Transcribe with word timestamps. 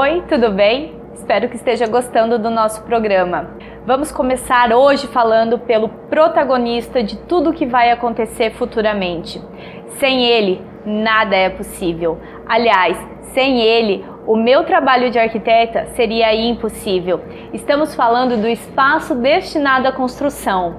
Oi, 0.00 0.22
tudo 0.28 0.52
bem? 0.52 0.92
Espero 1.12 1.48
que 1.48 1.56
esteja 1.56 1.88
gostando 1.88 2.38
do 2.38 2.48
nosso 2.50 2.84
programa. 2.84 3.50
Vamos 3.84 4.12
começar 4.12 4.72
hoje 4.72 5.08
falando 5.08 5.58
pelo 5.58 5.88
protagonista 5.88 7.02
de 7.02 7.16
tudo 7.16 7.52
que 7.52 7.66
vai 7.66 7.90
acontecer 7.90 8.52
futuramente. 8.52 9.42
Sem 9.98 10.24
ele, 10.24 10.62
nada 10.86 11.34
é 11.34 11.50
possível. 11.50 12.16
Aliás, 12.46 12.96
sem 13.34 13.60
ele, 13.60 14.06
o 14.24 14.36
meu 14.36 14.62
trabalho 14.62 15.10
de 15.10 15.18
arquiteta 15.18 15.86
seria 15.96 16.32
impossível. 16.32 17.20
Estamos 17.52 17.92
falando 17.96 18.40
do 18.40 18.46
espaço 18.46 19.16
destinado 19.16 19.88
à 19.88 19.90
construção, 19.90 20.76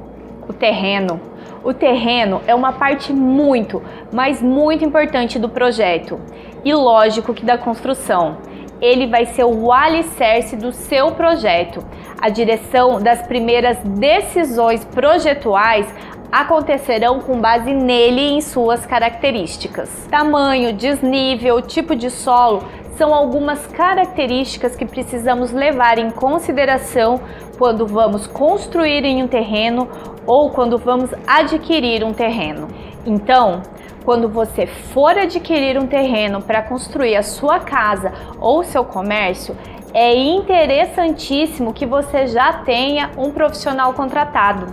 o 0.47 0.53
terreno. 0.53 1.19
O 1.61 1.73
terreno 1.73 2.41
é 2.47 2.55
uma 2.55 2.71
parte 2.71 3.11
muito, 3.11 3.83
mas 4.13 4.41
muito 4.41 4.85
importante 4.85 5.37
do 5.37 5.49
projeto 5.49 6.17
e 6.63 6.73
lógico 6.73 7.33
que 7.33 7.43
da 7.43 7.57
construção 7.57 8.37
ele 8.81 9.07
vai 9.07 9.25
ser 9.25 9.43
o 9.43 9.71
alicerce 9.71 10.55
do 10.55 10.71
seu 10.71 11.11
projeto. 11.11 11.83
A 12.21 12.29
direção 12.29 13.01
das 13.01 13.21
primeiras 13.27 13.77
decisões 13.79 14.83
projetuais 14.85 15.87
acontecerão 16.31 17.19
com 17.19 17.39
base 17.39 17.73
nele 17.73 18.21
e 18.21 18.33
em 18.33 18.41
suas 18.41 18.85
características. 18.85 20.07
Tamanho, 20.09 20.73
desnível, 20.73 21.61
tipo 21.61 21.95
de 21.95 22.09
solo 22.09 22.63
são 22.99 23.13
algumas 23.13 23.65
características 23.67 24.75
que 24.75 24.85
precisamos 24.85 25.53
levar 25.53 25.97
em 25.97 26.11
consideração 26.11 27.21
quando 27.57 27.87
vamos 27.87 28.27
construir 28.27 29.05
em 29.05 29.23
um 29.23 29.27
terreno 29.27 29.87
ou 30.27 30.49
quando 30.49 30.77
vamos 30.77 31.09
adquirir 31.25 32.03
um 32.03 32.13
terreno. 32.13 32.67
Então, 33.05 33.61
quando 34.03 34.27
você 34.29 34.65
for 34.65 35.17
adquirir 35.17 35.77
um 35.77 35.87
terreno 35.87 36.41
para 36.41 36.61
construir 36.61 37.15
a 37.15 37.23
sua 37.23 37.59
casa 37.59 38.11
ou 38.39 38.63
seu 38.63 38.83
comércio, 38.83 39.55
é 39.93 40.15
interessantíssimo 40.15 41.73
que 41.73 41.85
você 41.85 42.27
já 42.27 42.53
tenha 42.53 43.11
um 43.17 43.31
profissional 43.31 43.93
contratado. 43.93 44.67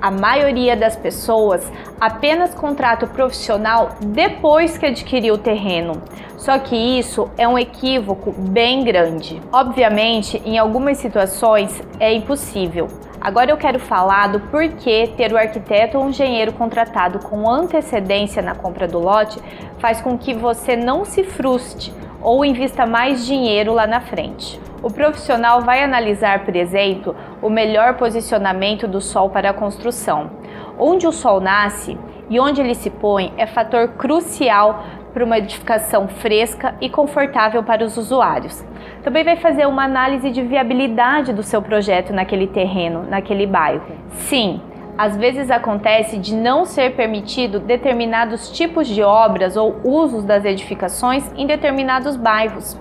A 0.00 0.10
maioria 0.10 0.76
das 0.76 0.94
pessoas 0.94 1.70
apenas 2.00 2.54
contrata 2.54 3.06
o 3.06 3.08
profissional 3.08 3.92
depois 4.00 4.76
que 4.76 4.86
adquiriu 4.86 5.34
o 5.34 5.38
terreno. 5.38 6.02
Só 6.36 6.58
que 6.58 6.76
isso 6.76 7.30
é 7.38 7.48
um 7.48 7.58
equívoco 7.58 8.30
bem 8.30 8.84
grande. 8.84 9.40
Obviamente, 9.50 10.40
em 10.44 10.58
algumas 10.58 10.98
situações 10.98 11.82
é 11.98 12.12
impossível. 12.12 12.88
Agora 13.26 13.50
eu 13.50 13.56
quero 13.56 13.80
falar 13.80 14.28
do 14.28 14.38
porquê 14.38 15.10
ter 15.16 15.32
o 15.32 15.36
arquiteto 15.36 15.98
ou 15.98 16.08
engenheiro 16.08 16.52
contratado 16.52 17.18
com 17.18 17.50
antecedência 17.50 18.40
na 18.40 18.54
compra 18.54 18.86
do 18.86 19.00
lote 19.00 19.40
faz 19.80 20.00
com 20.00 20.16
que 20.16 20.32
você 20.32 20.76
não 20.76 21.04
se 21.04 21.24
frustre 21.24 21.92
ou 22.22 22.44
invista 22.44 22.86
mais 22.86 23.26
dinheiro 23.26 23.72
lá 23.72 23.84
na 23.84 24.00
frente. 24.00 24.60
O 24.80 24.92
profissional 24.92 25.60
vai 25.62 25.82
analisar, 25.82 26.44
por 26.44 26.54
exemplo, 26.54 27.16
o 27.42 27.50
melhor 27.50 27.94
posicionamento 27.94 28.86
do 28.86 29.00
sol 29.00 29.28
para 29.28 29.50
a 29.50 29.54
construção. 29.54 30.30
Onde 30.78 31.04
o 31.04 31.10
sol 31.10 31.40
nasce 31.40 31.98
e 32.30 32.38
onde 32.38 32.60
ele 32.60 32.76
se 32.76 32.90
põe 32.90 33.34
é 33.36 33.44
fator 33.44 33.88
crucial 33.88 34.84
para 35.16 35.24
uma 35.24 35.38
edificação 35.38 36.06
fresca 36.08 36.74
e 36.78 36.90
confortável 36.90 37.62
para 37.62 37.82
os 37.82 37.96
usuários. 37.96 38.62
Também 39.02 39.24
vai 39.24 39.36
fazer 39.36 39.64
uma 39.64 39.82
análise 39.82 40.30
de 40.30 40.42
viabilidade 40.42 41.32
do 41.32 41.42
seu 41.42 41.62
projeto 41.62 42.12
naquele 42.12 42.46
terreno, 42.46 43.02
naquele 43.08 43.46
bairro. 43.46 43.86
Sim, 44.10 44.60
às 44.98 45.16
vezes 45.16 45.50
acontece 45.50 46.18
de 46.18 46.34
não 46.34 46.66
ser 46.66 46.96
permitido 46.96 47.58
determinados 47.58 48.50
tipos 48.50 48.86
de 48.86 49.02
obras 49.02 49.56
ou 49.56 49.80
usos 49.82 50.22
das 50.22 50.44
edificações 50.44 51.32
em 51.34 51.46
determinados 51.46 52.14
bairros. 52.14 52.78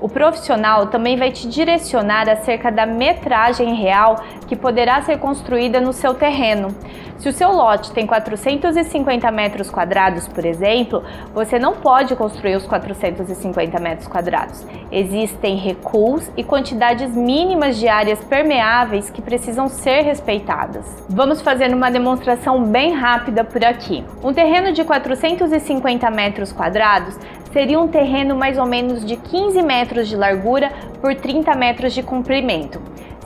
O 0.00 0.08
profissional 0.08 0.86
também 0.86 1.16
vai 1.16 1.30
te 1.30 1.46
direcionar 1.46 2.28
acerca 2.28 2.72
da 2.72 2.86
metragem 2.86 3.74
real 3.74 4.16
que 4.48 4.56
poderá 4.56 5.02
ser 5.02 5.18
construída 5.18 5.80
no 5.80 5.92
seu 5.92 6.14
terreno. 6.14 6.74
Se 7.18 7.28
o 7.28 7.32
seu 7.34 7.52
lote 7.52 7.92
tem 7.92 8.06
450 8.06 9.30
metros 9.30 9.68
quadrados, 9.68 10.26
por 10.26 10.42
exemplo, 10.42 11.04
você 11.34 11.58
não 11.58 11.74
pode 11.74 12.16
construir 12.16 12.56
os 12.56 12.64
450 12.64 13.78
metros 13.78 14.08
quadrados. 14.08 14.66
Existem 14.90 15.56
recuos 15.56 16.30
e 16.34 16.42
quantidades 16.42 17.14
mínimas 17.14 17.76
de 17.76 17.88
áreas 17.88 18.24
permeáveis 18.24 19.10
que 19.10 19.20
precisam 19.20 19.68
ser 19.68 20.00
respeitadas. 20.00 20.86
Vamos 21.10 21.42
fazer 21.42 21.74
uma 21.74 21.90
demonstração 21.90 22.64
bem 22.64 22.94
rápida 22.94 23.44
por 23.44 23.62
aqui. 23.62 24.02
Um 24.24 24.32
terreno 24.32 24.72
de 24.72 24.82
450 24.82 26.10
metros 26.10 26.54
quadrados 26.54 27.18
seria 27.52 27.80
um 27.80 27.88
terreno 27.88 28.36
mais 28.36 28.58
ou 28.58 28.66
menos 28.66 29.04
de 29.04 29.16
15 29.16 29.62
metros 29.62 30.08
de 30.08 30.16
largura 30.16 30.70
por 31.00 31.14
30 31.14 31.54
metros 31.54 31.92
de 31.92 32.02
comprimento. 32.02 32.80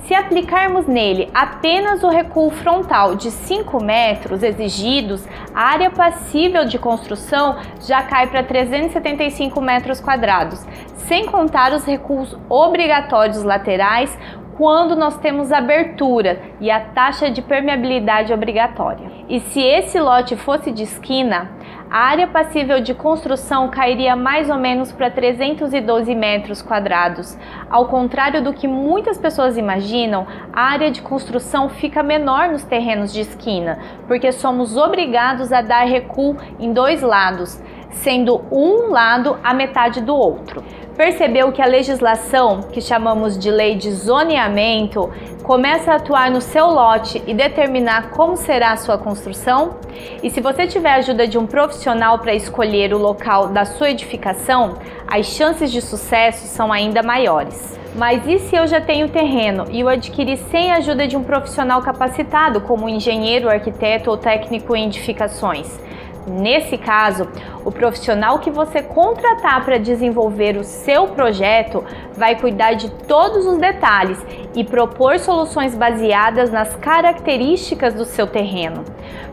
Se 0.06 0.14
aplicarmos 0.14 0.86
nele 0.86 1.30
apenas 1.32 2.02
o 2.02 2.08
recuo 2.08 2.50
frontal 2.50 3.14
de 3.14 3.30
5 3.30 3.82
metros 3.82 4.42
exigidos, 4.42 5.26
a 5.54 5.62
área 5.62 5.90
passível 5.90 6.66
de 6.66 6.78
construção 6.78 7.56
já 7.80 8.02
cai 8.02 8.26
para 8.26 8.42
375 8.42 9.58
metros 9.62 10.00
quadrados, 10.00 10.62
sem 11.06 11.24
contar 11.24 11.72
os 11.72 11.84
recuos 11.84 12.36
obrigatórios 12.50 13.42
laterais 13.42 14.14
quando 14.56 14.94
nós 14.94 15.16
temos 15.18 15.50
abertura 15.50 16.40
e 16.60 16.70
a 16.70 16.80
taxa 16.80 17.30
de 17.30 17.42
permeabilidade 17.42 18.32
obrigatória. 18.32 19.10
E 19.28 19.40
se 19.40 19.60
esse 19.60 19.98
lote 19.98 20.36
fosse 20.36 20.70
de 20.70 20.82
esquina, 20.82 21.50
a 21.90 21.98
área 21.98 22.26
passível 22.26 22.80
de 22.80 22.94
construção 22.94 23.68
cairia 23.68 24.16
mais 24.16 24.50
ou 24.50 24.56
menos 24.56 24.90
para 24.90 25.10
312 25.10 26.14
metros 26.14 26.60
quadrados. 26.60 27.36
Ao 27.70 27.86
contrário 27.86 28.42
do 28.42 28.52
que 28.52 28.66
muitas 28.66 29.18
pessoas 29.18 29.56
imaginam, 29.56 30.26
a 30.52 30.62
área 30.62 30.90
de 30.90 31.02
construção 31.02 31.68
fica 31.68 32.02
menor 32.02 32.48
nos 32.48 32.64
terrenos 32.64 33.12
de 33.12 33.20
esquina, 33.20 33.78
porque 34.08 34.32
somos 34.32 34.76
obrigados 34.76 35.52
a 35.52 35.60
dar 35.60 35.84
recuo 35.84 36.36
em 36.58 36.72
dois 36.72 37.02
lados, 37.02 37.62
sendo 38.02 38.42
um 38.50 38.90
lado 38.90 39.38
a 39.42 39.54
metade 39.54 40.00
do 40.00 40.14
outro 40.14 40.62
percebeu 40.96 41.50
que 41.52 41.60
a 41.60 41.66
legislação, 41.66 42.62
que 42.62 42.80
chamamos 42.80 43.38
de 43.38 43.50
lei 43.50 43.74
de 43.74 43.90
zoneamento, 43.90 45.10
começa 45.42 45.92
a 45.92 45.96
atuar 45.96 46.30
no 46.30 46.40
seu 46.40 46.66
lote 46.66 47.22
e 47.26 47.34
determinar 47.34 48.10
como 48.10 48.36
será 48.36 48.72
a 48.72 48.76
sua 48.76 48.96
construção? 48.96 49.76
E 50.22 50.30
se 50.30 50.40
você 50.40 50.66
tiver 50.66 50.90
a 50.90 50.96
ajuda 50.96 51.26
de 51.26 51.36
um 51.36 51.46
profissional 51.46 52.18
para 52.18 52.34
escolher 52.34 52.94
o 52.94 52.98
local 52.98 53.48
da 53.48 53.64
sua 53.64 53.90
edificação, 53.90 54.78
as 55.06 55.26
chances 55.26 55.70
de 55.70 55.82
sucesso 55.82 56.46
são 56.46 56.72
ainda 56.72 57.02
maiores. 57.02 57.78
Mas 57.94 58.26
e 58.26 58.38
se 58.38 58.56
eu 58.56 58.66
já 58.66 58.80
tenho 58.80 59.08
terreno 59.08 59.66
e 59.70 59.84
o 59.84 59.88
adquiri 59.88 60.36
sem 60.36 60.72
a 60.72 60.76
ajuda 60.76 61.06
de 61.06 61.16
um 61.16 61.22
profissional 61.22 61.80
capacitado, 61.80 62.60
como 62.60 62.88
engenheiro, 62.88 63.48
arquiteto 63.48 64.10
ou 64.10 64.16
técnico 64.16 64.74
em 64.74 64.86
edificações? 64.86 65.78
Nesse 66.26 66.78
caso, 66.78 67.28
o 67.64 67.70
profissional 67.70 68.38
que 68.38 68.50
você 68.50 68.82
contratar 68.82 69.62
para 69.64 69.78
desenvolver 69.78 70.56
o 70.56 70.64
seu 70.64 71.08
projeto 71.08 71.84
vai 72.16 72.36
cuidar 72.36 72.74
de 72.74 72.90
todos 72.90 73.46
os 73.46 73.58
detalhes 73.58 74.18
e 74.54 74.64
propor 74.64 75.18
soluções 75.18 75.74
baseadas 75.74 76.50
nas 76.50 76.74
características 76.76 77.92
do 77.92 78.06
seu 78.06 78.26
terreno. 78.26 78.84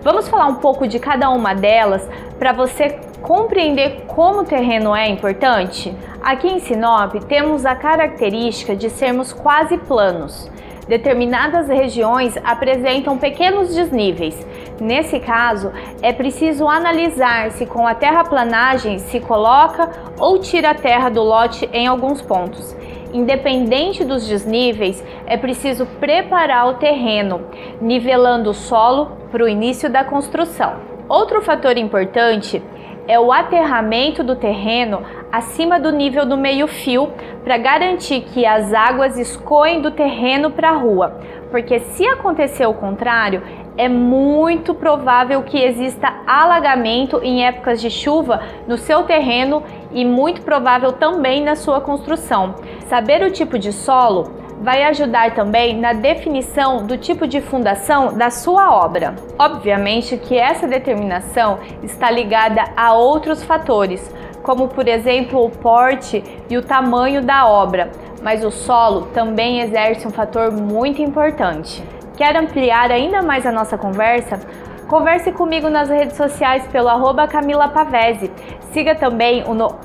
Vamos 0.01 0.27
falar 0.27 0.47
um 0.47 0.55
pouco 0.55 0.85
de 0.85 0.99
cada 0.99 1.29
uma 1.29 1.53
delas 1.53 2.07
para 2.37 2.51
você 2.51 2.99
compreender 3.21 4.03
como 4.07 4.41
o 4.41 4.45
terreno 4.45 4.93
é 4.93 5.07
importante? 5.07 5.95
Aqui 6.21 6.47
em 6.47 6.59
Sinop 6.59 7.15
temos 7.27 7.65
a 7.65 7.75
característica 7.75 8.75
de 8.75 8.89
sermos 8.89 9.31
quase 9.31 9.77
planos 9.77 10.49
determinadas 10.91 11.69
regiões 11.69 12.35
apresentam 12.43 13.17
pequenos 13.17 13.73
desníveis. 13.73 14.35
Nesse 14.81 15.19
caso, 15.19 15.71
é 16.01 16.11
preciso 16.11 16.67
analisar 16.67 17.51
se 17.51 17.67
com 17.67 17.85
a 17.85 17.93
terraplanagem 17.93 18.97
se 18.97 19.19
coloca 19.19 19.87
ou 20.17 20.39
tira 20.39 20.71
a 20.71 20.73
terra 20.73 21.07
do 21.07 21.21
lote 21.21 21.69
em 21.71 21.85
alguns 21.85 22.19
pontos. 22.19 22.75
Independente 23.13 24.03
dos 24.03 24.27
desníveis, 24.27 25.05
é 25.27 25.37
preciso 25.37 25.85
preparar 25.85 26.67
o 26.67 26.73
terreno, 26.73 27.41
nivelando 27.79 28.49
o 28.49 28.55
solo 28.55 29.11
para 29.31 29.43
o 29.43 29.47
início 29.47 29.87
da 29.87 30.03
construção. 30.03 30.77
Outro 31.07 31.43
fator 31.43 31.77
importante 31.77 32.59
é 33.07 33.19
o 33.19 33.31
aterramento 33.31 34.23
do 34.23 34.35
terreno 34.35 35.03
acima 35.31 35.79
do 35.79 35.91
nível 35.91 36.25
do 36.25 36.37
meio-fio 36.37 37.11
para 37.43 37.57
garantir 37.57 38.21
que 38.21 38.45
as 38.45 38.73
águas 38.73 39.17
escoem 39.17 39.81
do 39.81 39.91
terreno 39.91 40.51
para 40.51 40.69
a 40.69 40.77
rua, 40.77 41.19
porque 41.49 41.79
se 41.79 42.07
acontecer 42.07 42.65
o 42.65 42.73
contrário, 42.73 43.41
é 43.77 43.87
muito 43.87 44.73
provável 44.73 45.43
que 45.43 45.57
exista 45.57 46.13
alagamento 46.27 47.19
em 47.23 47.45
épocas 47.45 47.79
de 47.79 47.89
chuva 47.89 48.41
no 48.67 48.77
seu 48.77 49.03
terreno 49.03 49.63
e 49.91 50.03
muito 50.03 50.41
provável 50.41 50.91
também 50.93 51.43
na 51.43 51.55
sua 51.55 51.81
construção. 51.81 52.55
Saber 52.87 53.23
o 53.23 53.31
tipo 53.31 53.57
de 53.57 53.71
solo 53.71 54.41
vai 54.61 54.83
ajudar 54.83 55.33
também 55.33 55.75
na 55.75 55.93
definição 55.93 56.85
do 56.85 56.97
tipo 56.97 57.27
de 57.27 57.41
fundação 57.41 58.13
da 58.13 58.29
sua 58.29 58.75
obra. 58.75 59.15
Obviamente 59.39 60.17
que 60.17 60.37
essa 60.37 60.67
determinação 60.67 61.59
está 61.81 62.11
ligada 62.11 62.65
a 62.77 62.93
outros 62.93 63.43
fatores, 63.43 64.13
como 64.43 64.67
por 64.67 64.87
exemplo 64.87 65.43
o 65.43 65.49
porte 65.49 66.23
e 66.49 66.57
o 66.57 66.61
tamanho 66.61 67.23
da 67.23 67.47
obra, 67.47 67.89
mas 68.21 68.43
o 68.43 68.51
solo 68.51 69.07
também 69.13 69.61
exerce 69.61 70.07
um 70.07 70.11
fator 70.11 70.51
muito 70.51 71.01
importante. 71.01 71.83
Quer 72.21 72.37
ampliar 72.37 72.91
ainda 72.91 73.23
mais 73.23 73.47
a 73.47 73.51
nossa 73.51 73.79
conversa? 73.79 74.39
Converse 74.87 75.31
comigo 75.31 75.71
nas 75.71 75.89
redes 75.89 76.15
sociais 76.15 76.67
pelo 76.67 76.87
arroba 76.87 77.27
Camila 77.27 77.67
Pavese. 77.67 78.31
Siga 78.71 78.93
também 78.93 79.43
o, 79.47 79.55
no... 79.55 79.75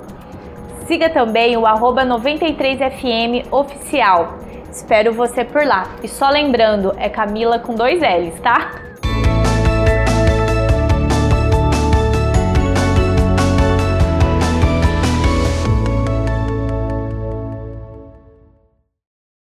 Siga 0.87 1.09
também 1.09 1.57
o 1.57 1.65
arroba 1.65 2.05
93FM 2.05 3.51
oficial. 3.51 4.35
Espero 4.71 5.15
você 5.15 5.47
por 5.47 5.65
lá. 5.65 5.85
E 6.03 6.09
só 6.09 6.29
lembrando, 6.29 6.93
é 6.99 7.09
Camila 7.09 7.59
com 7.59 7.75
dois 7.75 8.03
L's, 8.03 8.39
tá? 8.41 8.83